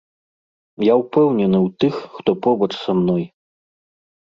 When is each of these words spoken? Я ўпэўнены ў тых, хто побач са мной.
Я 0.85 0.93
ўпэўнены 1.01 1.57
ў 1.65 1.85
тых, 1.85 1.95
хто 2.17 2.29
побач 2.49 2.69
са 2.85 2.91
мной. 3.05 3.23